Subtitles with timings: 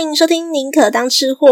[0.00, 1.46] 欢迎收听《宁可当吃货》。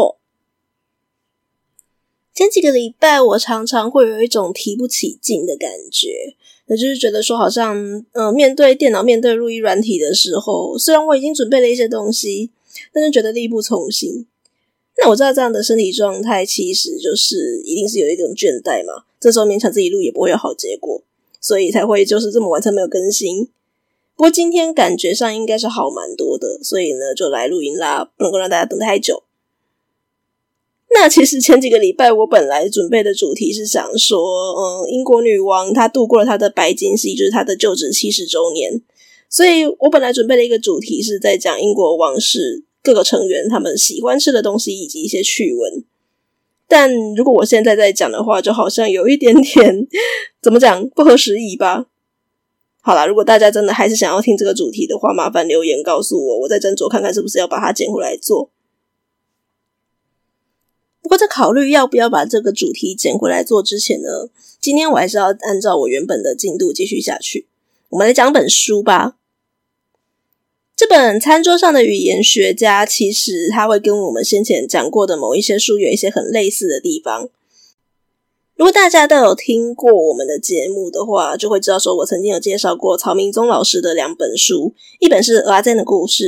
[2.34, 6.34] 前几个礼拜，我常常会有一种提不起劲的感觉，
[6.66, 12.50] 也就是觉得说，好像、呃，面对电脑、面对录音软体的时候，虽然我已经准备了一些东西，
[12.90, 14.26] 但是觉得力不从心。
[14.96, 19.04] 那我知道这样的身体状态，其实就是一定是有一种倦怠嘛。
[19.20, 21.02] 这时候勉强自己录也不会有好结果，
[21.38, 23.50] 所以才会就是这么晚才没有更新。
[24.18, 29.22] 不过今天感觉上应该是好蛮多的，所以呢就来录音啦，不能够让大家等太久。
[30.90, 38.82] 那其实前几个礼拜，我本来准备的主题是想说，嗯，英国女王她度过了她的白金禧，就是她的就职七十周年，
[39.28, 45.84] 所以我本来准备了一个主题是在讲英国王室各个成员他们喜欢吃的东西以及一些趣闻。
[46.66, 49.86] 但如果我现在在讲的话，就好像有一点点
[50.42, 51.86] 怎么讲不合时宜吧。
[52.88, 58.50] 好啦，如果大家真的还是想要听这个主题的话，麻烦留言告诉我，我再斟酌看看是不是要把它捡回来做。
[61.02, 67.46] 不过在考虑要不要把这个主题捡回来做之前呢，今天我还是要按照我原本的进度继续下去。
[67.90, 69.16] 我们来讲本书吧。
[70.74, 77.28] 这本《餐桌上的语言学家》其实它会跟我们先前讲过的某一些书有一些很类似的地方。
[78.58, 86.24] 如果大家都有听过我们的节目的话，就会知道说我曾经有介绍过曹明宗老师的两本书，一本是《蚵仔煎的故事》，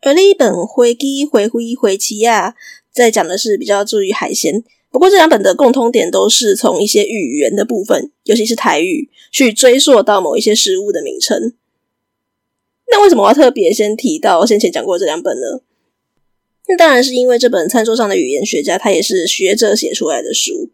[0.00, 2.50] 而另一本《回鸡回灰回奇亚》。
[2.90, 11.54] 在讲的是比较注意海鲜，不过这两本的共通点都是从一些语言的部分，尤其是台语，去追溯到某一些食物的名称。
[12.90, 15.60] 那为什么我要特别先提到先前讲过这两本呢？
[16.66, 20.68] 那当然是因为这本《餐桌上的语言学家》它也是学者写出来的书。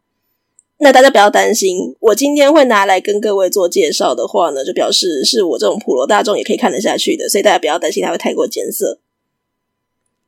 [0.81, 9.01] 那大家不要担心，我今天会拿来跟各位做介绍的话呢，就表示是我这种普罗大众也可以看得下去的，所以大家不要担心它会太过艰涩。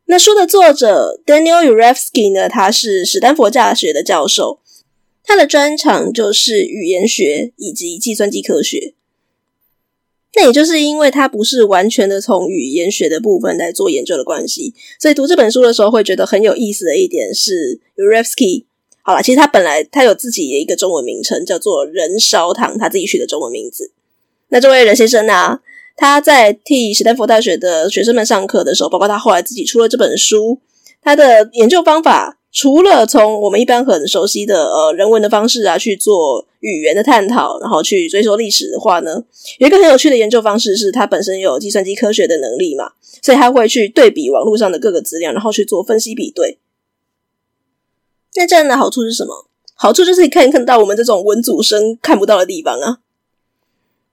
[0.07, 4.59] 那书的作者 Daniel Yurevsky 呢，他是史丹佛大学的教授，
[5.23, 8.95] 他的专长就是语言学以及计算机科学。
[10.35, 18.65] 那也就是因为他不是完全的从语言学的部分来做研究的关系，所以读这本书的时候会觉得很有意思的一点是 Yurevsky。
[19.03, 23.93] 好了，其实他本来他有自己的一个中文名称，叫做任绍棠，他自己取的中文名字。
[24.49, 25.61] 那这位任先生呢、
[25.97, 30.59] 他在替史丹佛大学的学生们上课的时候，包括他后来自己出了这本书，
[31.03, 39.23] 他的研究方法除了从我们一般很熟悉的呃人文的方式啊去做语言的探讨，然后去追溯历史的话呢，
[39.59, 46.59] 有一个很有趣的研究方式是，他本身有计算机科学的能力嘛，所以他会去对比网络上的各个资料，然后去做分析比对。
[48.41, 49.47] 那这样的好处是什么？
[49.75, 53.01] 好处就是可以看到我们这种文组生看不到的地方啊。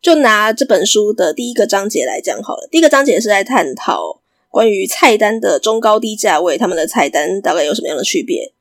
[0.02, 2.68] 就拿这本书的第一个章节来讲好了。
[2.70, 8.52] 第一个章节是在探讨关于菜单的中高低价位，他们的菜单大概有什么样的区别。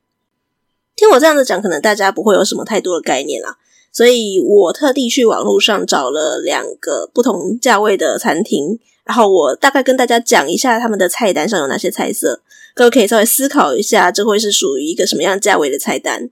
[0.95, 3.57] 听我这样子讲，可能大家不会有什么太多的概念啦。
[3.91, 12.41] 所以我特地去网络上找了两个不同价位的餐厅，然后我大概跟大家讲一下他们的菜单上有哪些菜色，
[12.77, 16.29] 各位可以稍微思考一下，这会是属于一个什么样价位的菜单。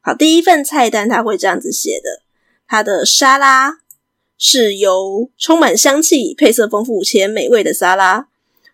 [0.00, 2.22] 好，第一份菜单它会这样子写的。
[2.66, 3.80] 它的沙拉
[4.38, 8.28] 是由充满香气、配色丰富且美味的沙拉，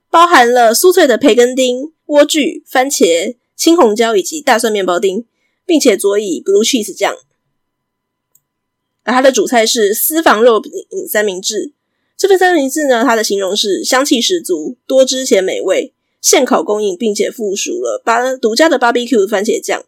[0.08, 5.26] 包含了酥脆的培根丁、莴苣、番茄、青红椒以及大蒜面包丁，
[5.66, 7.12] 并且佐以 blue cheese 酱。
[9.02, 10.72] 而它的主菜是私房肉饼
[11.08, 11.72] 三明治。
[12.16, 19.84] 这份三明治呢，它的形容是香气十足、多汁且美味，现烤供应，并且附属了巴独家的 barbecue 番茄酱。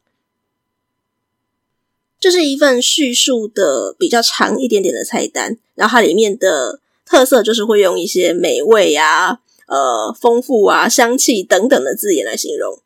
[2.19, 12.81] 这是一份叙述的比较长一点点的菜单，然后它里面的特色就是会用一些美味啊、呃丰富啊、香气等等的字眼来形容。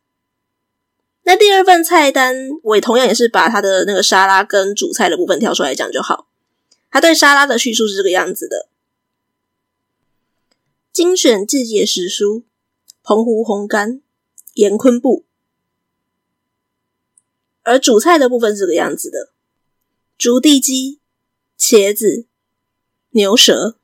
[1.23, 6.27] 那第二份菜单，我也同样也是把它的那个沙拉跟主菜的部分挑出来讲就好。
[6.89, 8.69] 它对沙拉的叙述是这个样子的：
[10.91, 12.41] 精选季节时蔬，
[13.07, 14.01] 澎湖红柑，
[14.55, 15.23] 盐昆布。
[17.63, 19.31] 而主菜的部分是这个样子的：
[20.17, 20.99] 竹地鸡、
[21.57, 22.25] 茄子、
[23.11, 23.77] 牛舌。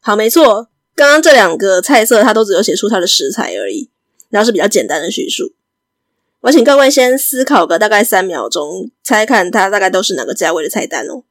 [0.00, 3.88] 好，没错，刚刚这两个菜色，它都只有写出它的食材而已，
[4.28, 5.54] 然后是比较简单的叙述。
[6.40, 11.24] 我请各位先思考个大概三秒钟，猜看它大概都是哪个价位的菜单哦。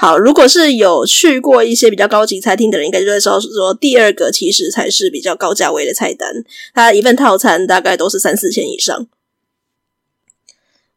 [0.00, 9.08] 好，如果是有去过一些比较高级餐厅的人，应该就会知道说第二个其实才是比较高价位的菜单，它一份套餐大概都是三四千以上。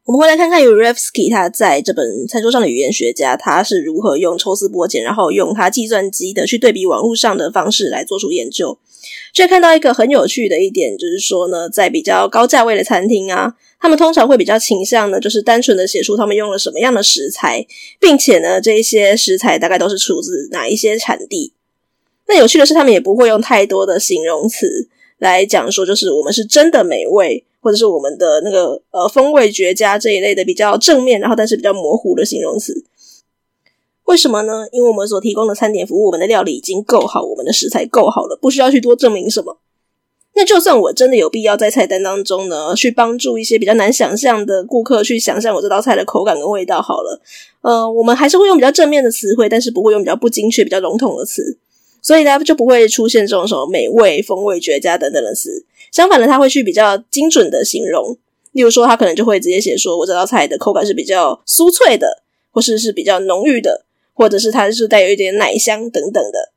[0.03, 8.77] 我们回来看看有 Revsky 他在这本《餐桌上的语言学家》，他是如何用抽丝剥茧，然后用他计算机的去对比网络上的方式来做出研究。
[9.33, 17.65] 却看到一个很有趣的一点，就是说呢，在比较高价位的餐厅啊，他们通常会比较倾向呢，就是单纯的写出他们用了什么样的食材，
[17.99, 21.53] 并且呢，这一些食材大概都是出自哪一些产地。
[22.27, 24.87] 那有趣的是，他们也不会用太多的形容词
[25.17, 32.85] 来讲说，就是我们是真的美味，或者是我们的那个呃风味绝佳这一类的比较正面，然后但是比较模糊的形容词。
[34.05, 34.65] 为什么呢？
[34.71, 39.59] 因为我们所提供的餐点服务，我们的料理已经够好，我们的食材够好了，不需要去多证明什么。
[40.33, 47.21] 那就算我真的有必要在菜单当中呢，去帮助一些比较难想象的顾客去想象我这道菜的口感跟味道好了，
[47.61, 51.57] 呃，我们还是会用比较正面的词汇，但是不会用比较不精确、比较笼统的词，
[52.01, 55.65] 所以呢就不会出现这种什么美味、风味绝佳等等的词。
[55.91, 58.17] 相反的，他会去比较精准的形容，
[58.53, 63.83] 例如说，他可能就会直接写说我这道菜的口感是比较酥脆的，或是是比较浓郁的。
[64.21, 66.51] 或者是它是带有一点奶香等等的，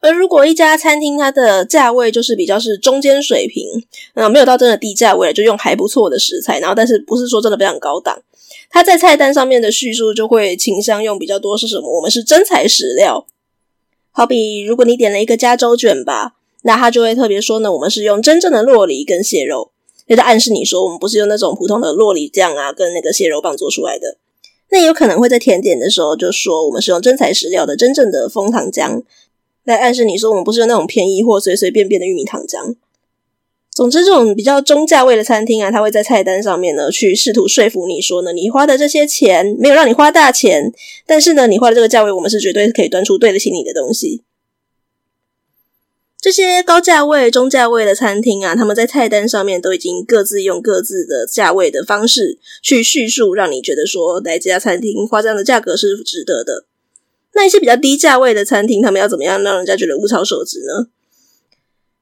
[0.00, 3.84] 而如果一家餐厅它的价位就是比较是中间水平，
[4.14, 8.22] 那，没有到真的低价位，就用还不错的食材，然后但是不是说真的非常高档，
[8.70, 11.94] 它在菜单上面的叙述就会倾向用比较多是什么？
[11.94, 13.26] 我们是真材实料，
[14.12, 19.72] 好比如果你点了一个加州卷吧，那他就会特别说呢，我们是用真正的洛梨跟蟹肉，
[20.06, 24.16] 也在暗示你说我们不是用那种普通的洛梨酱啊跟那个蟹肉棒做出来的。
[24.70, 29.02] 那有可能会在甜点的时候就说我们是用真材实料的真正的枫糖浆，
[29.64, 32.76] 来暗示你说我们不是用那种便宜或随随便便的玉米糖浆。
[33.72, 40.72] 总之，这种比较中价位的餐厅啊，它会在菜单上面呢去试图说服你说呢，你花的这些钱没有让你花大钱，
[41.06, 44.22] 但是呢，你花的这个价位，我们是绝对可以端出对得起你的东西。
[46.20, 56.66] 这些高价位、中价位的餐厅啊，他们在菜单上面都已经各自用各自的价位的方式去叙述，让你觉得说来这家餐厅花这样的价格是值得的。
[57.32, 60.88] 那一些比较低价位的餐厅，他们要怎么样让人家觉得物超所值呢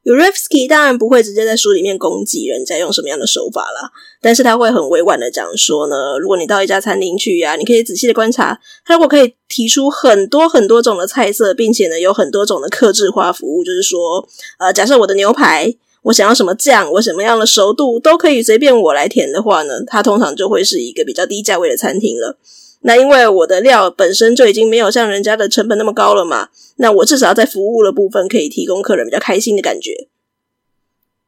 [0.09, 3.91] Urevsky 当然不会直接在书里面攻击人家用什么样的手法啦，
[4.23, 14.27] 但是他会很委婉的讲说呢，如果你到一家餐厅去呀、你可以仔细的观察，他如果可以提出很多很多种的菜色，并且呢有很多种的客制化服务，就是说，
[14.59, 15.75] 呃，假设我的牛排，
[16.05, 22.39] 我想要什么酱，我什么样的熟度都可以随便我来填的话呢，它通常就会是一个比较低价位的餐厅了。
[22.81, 30.09] 那因为我的料本身就已经没有像人家的成本那么高了嘛，那我至少在服务的部分可以提供客人比较开心的感觉。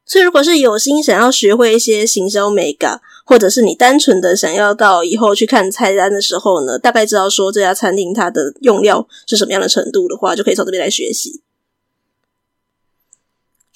[0.05, 11.41] 所以，如果是有心想要学会一些行销美感，或者是你单纯的想要到以后去看菜单的时候呢，大概知道说这家餐厅它的用料是什么样的程度的话，就可以从这边来学习。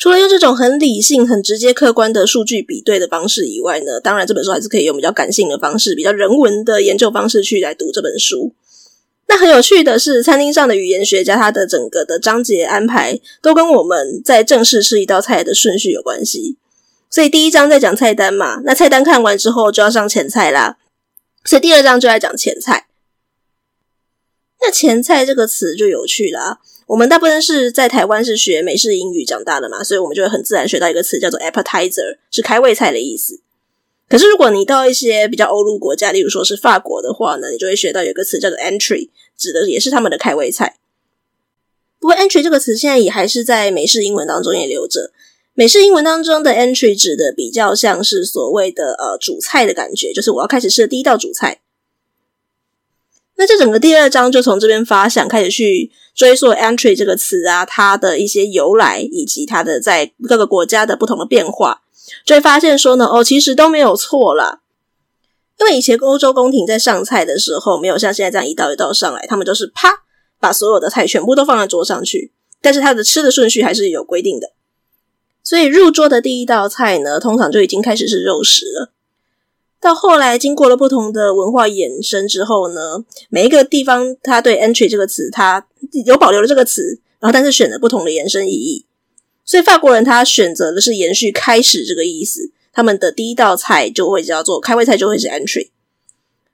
[0.05, 8.53] 除了用这种很理性、很直接、客观的数据比对的方式以外呢，当然这本书还是可以用比较感性的方式、比较人文的研究方式去来读这本书。
[9.27, 16.57] 那很有趣的是，餐厅上的语言学家他的整个的章节安排都跟我们在正式吃一道菜的顺序有关系。
[17.09, 20.77] 所以第一章在讲菜单嘛，那菜单看完之后就要上前菜啦，
[21.43, 22.85] 所以第二章就在讲前菜。
[24.62, 26.59] 那前菜这个词就有趣啦。
[26.88, 33.42] 我们大部分是在台湾是学美式英语长大的嘛，所以我们就会很自然学到一个词叫做 appetizer，是开胃菜的意思。
[34.08, 40.77] 可是如果你到一些比较欧陆国家，例如说是法国的话呢，你就会学到有一个词叫做 entry，指的也是他们的开胃菜。
[42.00, 45.12] 不过 entry 这个词现在也还是在美式英文当中也留着。
[45.56, 51.62] 美式英文当中的 entry 指的比较像是所谓的呃主菜的感觉，就是我要开始吃的第一道主菜。
[53.38, 61.82] 那这整个第二章就从这边发想，开始去追溯 entry 这个词啊，它的一些由来，以及它的在各个国家的不同的变化，
[62.25, 64.62] 就会发现说呢，哦，其实都没有错啦。
[65.60, 70.04] 因为以前欧洲宫廷在上菜的时候，没有像现在这样一道一道上来，他们就是啪
[70.39, 74.54] 把所有的菜全部都放在桌上去，但是它的吃的顺序还是有规定的。
[75.44, 78.94] 所以入桌的第一道菜呢，通常就已经开始是肉食了。
[79.86, 85.68] 到后来，经过了不同的文化衍生之后呢，每一个地方它对 entry 这个词，它
[86.08, 88.88] 有保留了这个词，然后但是选了不同的延伸意义。
[89.46, 95.70] 所以法国人他选择的是延续开始这个意思，他们的第一道菜就会叫做开胃菜，就会是 entry。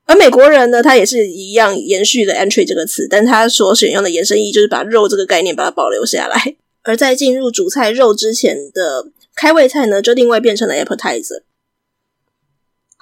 [0.08, 6.58] 而美国人呢，他也是一样延续了 entry 这个词，但他所选用的延伸意义就是把肉这个概念把它保留下来。
[6.84, 11.44] 而在进入主菜肉之前的开胃菜呢，就另外变成了 appetizer。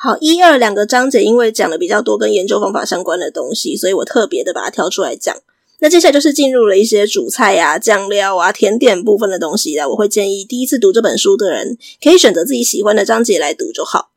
[0.01, 5.35] 好，一二两个章节，因为讲了比较多跟研究方法相关的东西，所以我特别的把它挑出来讲。
[5.79, 9.89] 那接下来就是进入了一些主菜呀、酱料啊、甜点部分的东西了。
[9.89, 14.11] 我会建议第一次读这本书的人，可以选择自己喜欢的章节来读就好。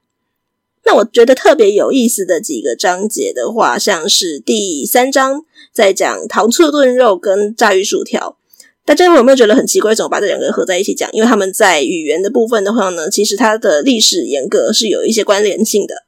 [0.85, 8.37] 那我觉得特别有意思的几个章节的话，像是第三章在讲糖醋炖肉跟炸鱼薯条，
[8.85, 9.95] 大家有没有觉得很奇怪？
[9.95, 11.09] 怎么把这两个合在一起讲？
[11.13, 16.05] 因为他们在语言的部分的话呢，其实它的历史沿革是有一些关联性的。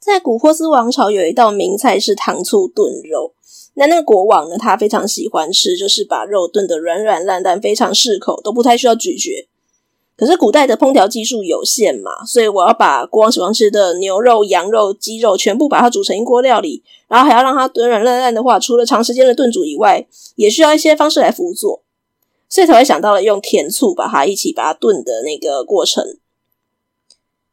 [0.00, 3.34] 在古波斯王朝有一道名菜是糖醋炖肉，
[3.74, 9.48] 那那个国王呢，他非常喜欢吃，就是把肉炖得软软烂烂，非常适口，都不太需要咀嚼。
[10.16, 20.06] 可是古代的烹调技术有限嘛，所以我要把国王喜欢吃的牛肉、羊肉、鸡肉全部把它煮成一锅料理，然后还要让它炖软烂烂的话，除了长时间的炖煮以外，
[20.36, 21.82] 也需要一些方式来辅佐，
[22.48, 26.18] 所以才会想到了用甜醋把它一起把它炖的那个过程。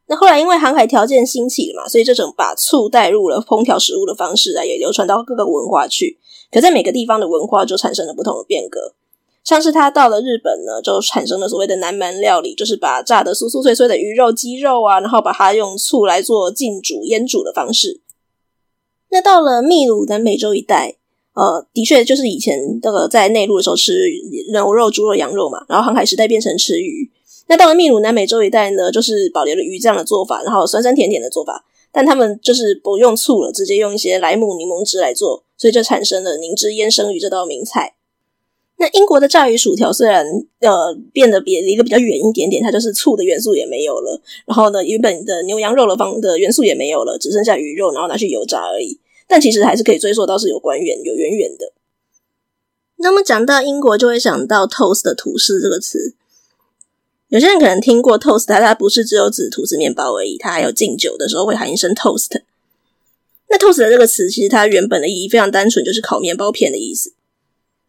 [0.05, 6.17] 那后来因为航海条件兴起了嘛，所以这种把醋带入了烹调食物的方式啊，也流传到各个文化去。
[6.49, 8.93] 可在每个地方的文化就产生了不同的变革。
[9.43, 18.01] 像是他到了日本呢，就产生了所谓的南蛮料理，就是把炸的酥酥脆脆的鱼肉、鸡肉啊，然后把它用醋来做浸煮、腌煮的方式。
[19.09, 20.95] 那到了秘鲁南美洲一带，
[21.33, 24.07] 呃，的确就是以前这个在内陆的时候吃
[24.51, 27.11] 牛肉、猪肉、羊肉嘛，然后航海时代变成吃鱼。
[27.47, 37.95] 那到了秘鲁南美洲一带呢，就是保留了鱼这样的做法，然后酸酸甜甜的做法，但他们就是不用醋了，直接用一些莱姆柠檬汁来做，所以就产生了凝汁腌生鱼这道名菜。
[38.77, 40.25] 那英国的炸鱼薯条虽然
[40.59, 48.99] 呃变得比离得比较远一点点，它就是醋的元素也没有了，然后呢，原本的牛羊肉的方的元素也没有了，只剩下鱼肉，然后拿去油炸而已。
[49.25, 51.71] 但其实还是可以追溯到是有关联、有渊源的。
[52.97, 56.13] 那么讲到英国，就会想到 toast 的吐司这个词。
[57.29, 62.41] 有些人可能听过 toast，它它不是只有指吐司面包而已，它还有敬酒的时候会喊一声 toast。
[63.49, 67.13] 那 toast 的这个词，其实它原本的意义非常单纯，就是烤面包片的意思。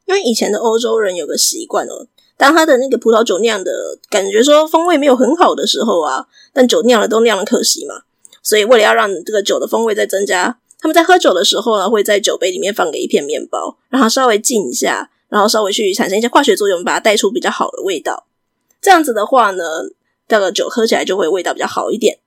[0.06, 2.06] 因为以前的欧洲人有个习惯哦，
[2.37, 8.02] 当他的那个葡萄酒酿的感觉说风味没有很好的时候啊，但酒酿了都酿了可惜嘛，
[8.42, 18.26] 所以为了要让这个酒的风味再增加，他们在喝酒的时候呢，会在酒杯里面放个一片面包，让它稍微浸一下，然后稍微去产生一些化学作用，把它带出比较好的味道。
[18.82, 19.64] 这样子的话呢，
[20.28, 22.18] 这个酒喝起来就会味道比较好一点。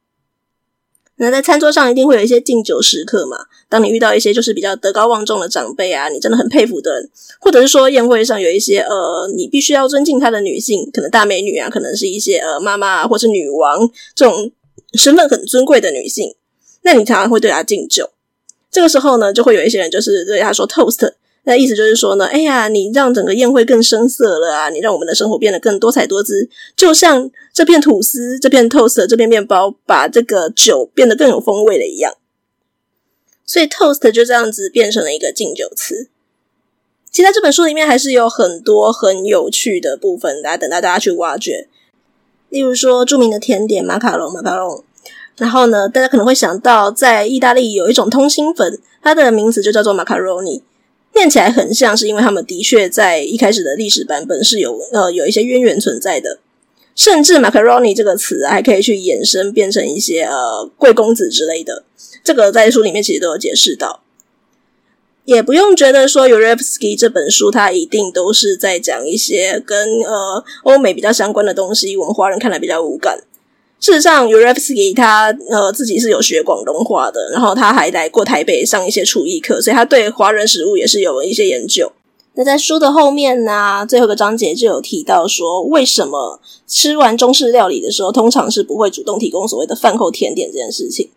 [1.17, 3.38] 那在餐桌上一定会有一些敬酒时刻嘛。
[3.69, 7.09] 当你遇到一些就是比较德高望重的长辈啊，你真的很佩服的人，
[7.39, 14.51] 或者是说宴会上有一些呃，你必须要尊敬她的女性，可能大美女啊，可能是一些呃妈妈啊，或是女王这种
[14.93, 16.36] 身份很尊贵的女性，
[16.83, 18.09] 那你常常会对她敬酒。
[18.71, 21.13] 这个时候呢，就会有一些人就是对她说 toast。
[21.50, 24.70] 那意思就是说呢，哎呀，你让整个宴会更生色了啊！
[24.70, 32.16] 你让我们的生活变得更多彩多姿，就像这片吐司、这片 toast、这片面包，把这个酒变得更有风味了一样。
[33.46, 36.10] 所以 toast 就这样子变成了一个敬酒词。
[37.10, 41.70] 其实在这本书里面还是有很多很有趣的部分，大家等待大家去挖掘。
[42.50, 44.84] 例如说著名的甜点马卡龙，马卡龙。
[45.38, 50.62] 然后呢，大家可能会想到，在意大利有一种通心粉，它的名字就叫做马卡罗尼。
[51.14, 56.40] 念起来很像，是因为他们的确在一开始的历史版本是有呃有一些渊源存在的，
[56.96, 61.84] 甚至 macaroni 这个词还可以去衍生变成一些呃贵公子之类的，
[62.24, 64.04] 这个在书里面其实都有解释到，
[65.26, 73.24] 也不用觉得说 u r e v s k y 这本书它一定都是在讲一些跟呃欧美比较相关的东西，我们华人看来比较无感。
[73.79, 81.91] 事实上，Urevsky 他呃自己是有学广东话的，然后他还来过台北上一些厨艺课，所以他对华人食物也是有一些研究。
[82.34, 91.10] 那在书的后面呢、最后一个章节就有提到说，为什么吃完中式料理的时候，通常是不会主动提供所谓的饭后甜点这件事情。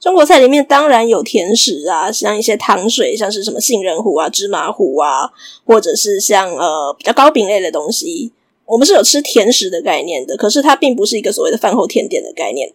[0.00, 5.30] 中国菜里面当然有甜食啊，像一些糖水，像是什么杏仁糊啊、芝麻糊啊，
[5.64, 8.32] 或者是像呃比较糕饼类的东西。
[8.66, 12.72] 我们是有吃甜食的概念的，可是它并不是一个所谓的饭后甜点的概念。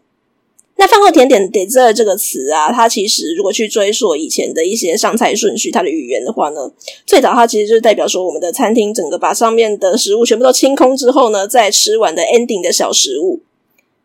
[0.80, 6.72] 那饭后甜点 dessert 这个词啊，它其实如果去追溯以前的一些上菜顺序，它的语言的话呢，
[7.04, 13.42] 最早它其实就是代表说我们的餐厅整个把上面的食物全部都清空之后呢，再吃完的 ending 的小食物。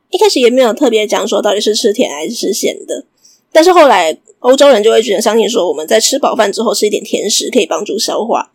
[0.08, 3.04] 一开始也没有特别讲说到底是吃甜还是吃咸的，
[3.52, 8.51] 但是后来欧洲人就会觉得相信说我们在吃饱饭之后吃一点甜食可以帮助消化。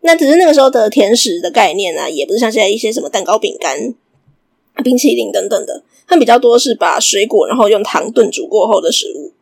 [0.00, 3.94] 那只是那个时候的甜食的概念啊，也不是像现在一些什么蛋糕、饼干、
[4.82, 9.32] 冰淇淋等等的，它比较多是把水果然后用糖炖煮过后的食物。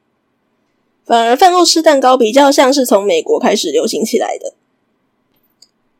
[1.04, 4.54] 反而饭后吃蛋糕比较像是从美国开始流行起来的。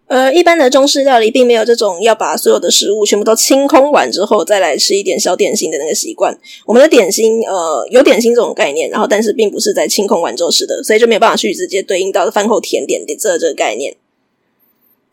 [0.09, 6.39] 呃，一般的中式料理并没有这种要把所有的食物全部都清空完之后再来吃一点小点心的那个习惯。
[6.65, 13.97] 我们的点心，呃，有点心这种概念，然后但是并不是在清空完之后吃的，所以就没有办法去直接对应到饭后甜点的这这个概念。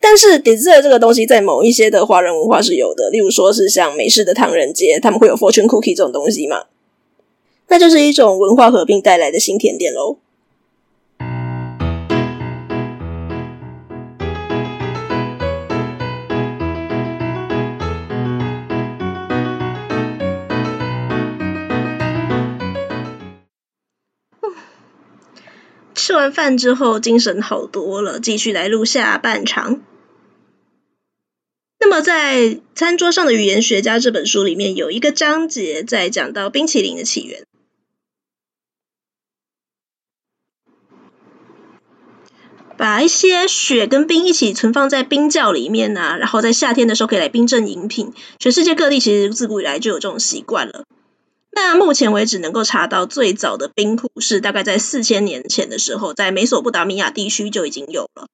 [0.06, 6.66] 但是 dessert 这个东西在某一些的华人文化是有的，例如说是像美式的唐人街，他们会有 fortune cookie 这种东西嘛，
[7.68, 10.18] 那就是一种文化合并带来的新甜点喽。
[25.94, 29.80] 吃完饭之后，精神好多了，继续来录下半场。
[32.00, 32.40] 在
[32.74, 37.44] 《餐桌上的语言学家》这本书里面，有一个章节在讲到冰淇淋的起源。
[42.76, 48.12] 把一些雪跟冰一起存放在冰窖里面啊，然后在夏天的时候可以来冰镇饮品。
[48.40, 50.84] 全世界各地其实自古以来就有这种习惯了。
[51.52, 58.26] 那目前为止能够查到最早的冰库是大概在四千年前的时候，在美索不达米亚地区就已经有了。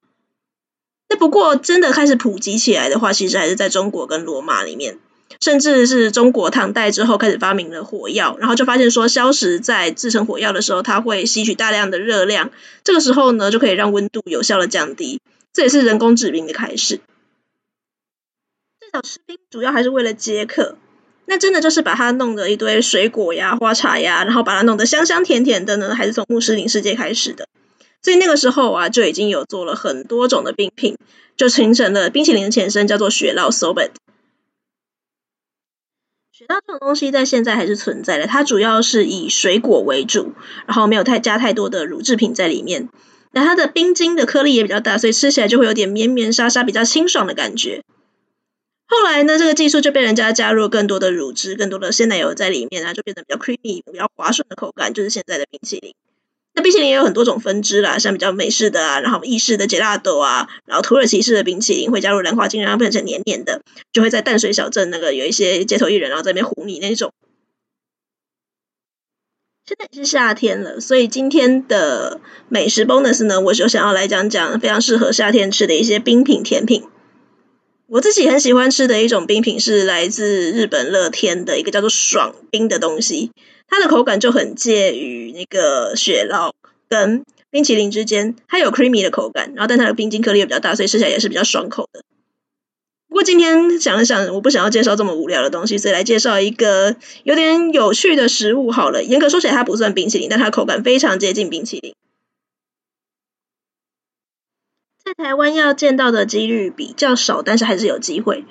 [1.11, 4.97] 那不过真的开始普及起来的话，其实还是在中国跟罗马里面，
[5.41, 12.49] 甚至是中国唐代之后开始发明了火药，然后就发现说硝石在制成火药的时候，它会吸取大量的热量，
[12.85, 15.19] 这个时候呢就可以让温度有效的降低，
[15.51, 17.01] 这也是人工制冰的开始。
[18.79, 20.77] 最早吃冰主要还是为了解渴。
[21.25, 27.49] 那真的就是把它弄得一堆水果呀、花茶呀，然后把它弄得香香甜甜的呢，还是从穆斯林世界开始的。
[28.01, 30.97] 所以那个时候啊，就已经有做了很多种的冰品，
[31.37, 33.91] 就形成了冰淇淋的前身，叫做雪酪 （sorbet）。
[36.31, 40.33] 雪酪这种东西在现在还是存在的，它主要是以水果为主，
[40.65, 42.89] 然后没有太加太多的乳制品在里面。
[43.31, 47.83] 那它的冰晶的颗粒也比较大，所以吃起来就会有点绵绵沙沙、比较清爽的感觉。
[48.87, 55.93] 后来呢，这个技术就被人家加入更多的乳汁、更多的鲜奶油在里面啊，就变得比较 creamy、比较滑顺的口感，就是现在的冰淇淋。
[56.61, 67.11] 冰淇淋也有很多种分支啦，像比较美式的啊，然后意式的杰拉豆啊，然后土耳其式的冰淇淋会加入兰花精，然后变成黏黏的，就会在淡水小镇那个有一些街头艺人，然后在那边唬你那种。
[69.65, 72.19] 现在是夏天了，所以今天的
[72.49, 76.83] 美食 bonus 呢，我就想要来讲讲非常适合夏天吃的一些冰品甜品。
[77.87, 83.31] 我自己很喜欢吃的一种冰品是来自日本乐天的一个叫做爽冰的东西，
[83.71, 86.51] 它的口感就很介于那个雪酪
[86.89, 92.03] 跟冰淇淋之间，它有 creamy 的口感，然后但它的冰晶颗粒也比较大，所以吃起来也是比较爽口的。
[93.07, 99.03] 不过今天想了想，我不想要介绍这么无聊的东西，所以来介绍一个有点有趣的食物好了。
[99.03, 101.95] 严格说起来，它不算冰淇淋，但它的口感非常接近冰淇淋。
[105.05, 108.43] 在台湾要见到的几率比较少，但是还是有机会。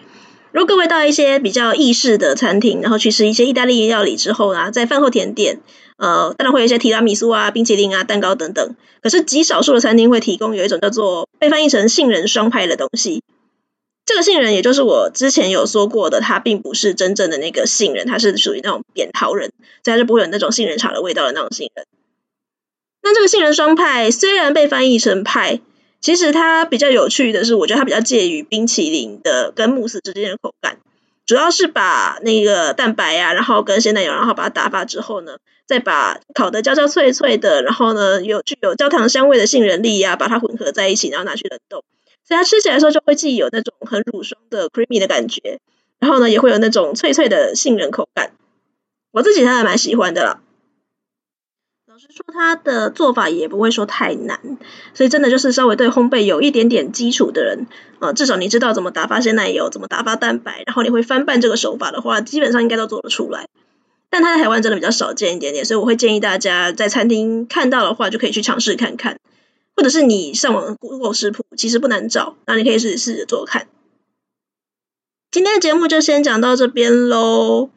[0.52, 5.60] 如果各位到一些比较意式的餐厅，然后去吃一些意大利料理之后呢，在饭后甜点，
[5.96, 8.74] 呃，当然会有一些提拉米苏啊、冰淇淋啊、蛋糕等等。
[9.00, 13.22] 可是极少数的餐厅会提供有一种叫做被翻译成杏仁双派的东西。
[14.04, 19.52] 这个杏仁也就是我之前有说过的，它并不是真正的那个杏仁，它是属于那种扁桃仁，
[19.84, 21.86] 所以它是不会有那种杏仁茶的味道的那种杏仁。
[23.02, 25.60] 那这个杏仁双派虽然被翻译成派。
[26.00, 30.78] 其实它比较有趣的是，我觉得它比较介于冰淇淋的跟慕斯之间的口感，
[31.26, 35.36] 主要是把那个蛋白啊，然后跟鲜奶油，然后把它打发之后呢，
[35.66, 41.84] 再把烤得焦焦脆脆的，然后呢有具有焦糖香味的杏仁粒啊，把它混合在一起，然后拿去冷冻，
[42.26, 45.60] 所以它吃起来的时候就会既有那种很乳霜的 creamy 的感觉，
[45.98, 48.32] 然后呢也会有那种脆脆的杏仁口感，
[49.12, 50.40] 我自己还蛮喜欢的啦。
[52.08, 54.58] 说，它的做法也不会说太难，
[54.94, 57.66] 所以真的就是稍微对烘焙有一点点基础的人，
[57.98, 63.48] 呃，至少你知道怎么打发鲜奶油，怎么打发蛋白，然后你会翻拌这个手法的话，基本上应该都做得出来。
[64.08, 69.18] 但它在台湾真的比较少见一点点，所以我会建议大家在餐厅看到的话，就可以去尝试看看，
[69.76, 73.68] 或者是你上网 Google 食谱，其实不难找，那你可以试试着做看。
[75.30, 77.70] 今天的节目就先讲到这边喽。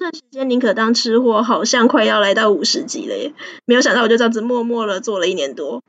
[0.00, 3.34] 这段时间宁可当吃货，好像快要来到五十集了耶！
[3.66, 5.82] 没有想到我就这样子默默了做了一年多。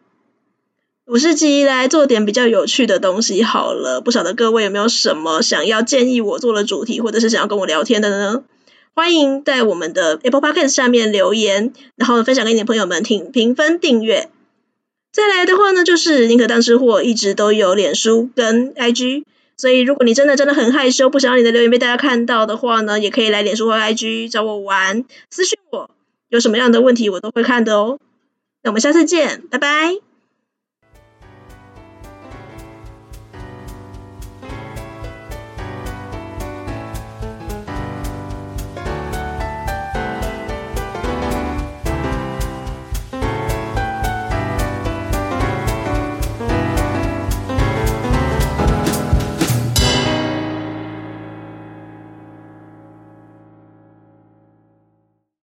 [1.06, 8.44] 五十集来做点比较有趣的东西好了，不晓得各位有没有什么想要建议我做的主题，或者是想要跟我聊天的呢？
[8.94, 14.30] 欢迎在我们的 Apple Podcast 下面留言，然后分享给你的朋友们听，评分订阅。
[15.14, 19.24] 再来的话呢，就是宁可当吃货，一直都有脸书跟 IG。
[19.62, 25.92] 所以，如果你真的真的很害羞，不想让你的留言被大家看到的话呢，也可以来脸书或 IG 找我玩，私信我，
[26.30, 28.00] 有什么样的问题我都会看的哦。
[28.64, 30.11] 那我们下次见，拜拜。